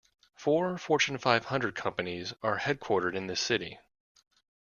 [0.35, 3.77] Four Fortune Five Hundred companies are headquartered in this city.